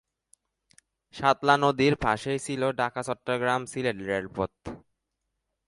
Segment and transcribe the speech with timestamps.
[1.15, 4.51] সালদা নদীর পাশেই ছিলো ঢাকা-চট্টগ্রাম-সিলেট রেলপথ।